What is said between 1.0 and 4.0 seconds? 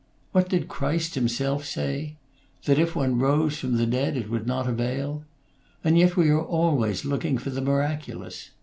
himself say? That if one rose from the